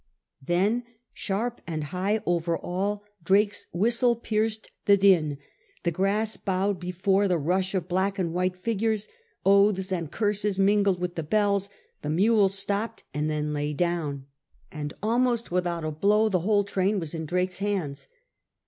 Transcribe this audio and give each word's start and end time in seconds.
Then 0.41 0.83
sharp 1.13 1.61
and 1.67 1.83
high 1.83 2.21
over 2.25 2.57
all 2.57 3.03
Drake's 3.23 3.67
whistle 3.71 4.15
pierced 4.15 4.71
the 4.85 4.97
din— 4.97 5.37
the 5.83 5.91
grass 5.91 6.37
bowed 6.37 6.79
before 6.79 7.27
the 7.27 7.37
rush 7.37 7.75
of 7.75 7.87
black 7.87 8.17
and 8.17 8.33
white 8.33 8.57
figures— 8.57 9.07
oaths 9.45 9.91
and 9.91 10.11
curses 10.11 10.57
mingled 10.57 10.99
with 10.99 11.13
the 11.13 11.21
bells— 11.21 11.69
the 12.01 12.09
mules 12.09 12.57
stopped 12.57 13.03
and 13.13 13.29
then 13.29 13.53
lay 13.53 13.73
down— 13.75 14.25
and 14.71 14.89
40 14.89 14.89
SIR 14.89 14.89
FRANCIS 14.89 14.89
DRAKE 14.89 14.89
chap. 14.89 14.97
almost 15.05 15.51
without 15.51 15.85
a 15.85 15.91
blow 15.91 16.29
the 16.29 16.39
whole 16.39 16.63
train 16.63 16.99
was 16.99 17.13
in 17.13 17.27
Drake's 17.27 17.59
hands. 17.59 18.07